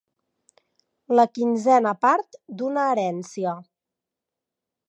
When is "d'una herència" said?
2.63-3.57